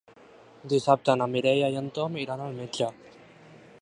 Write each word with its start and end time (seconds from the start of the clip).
Dissabte 0.71 1.15
na 1.21 1.27
Mireia 1.33 1.69
i 1.75 1.79
en 1.85 1.91
Tom 1.99 2.17
iran 2.23 2.45
al 2.47 2.59
metge. 2.63 2.89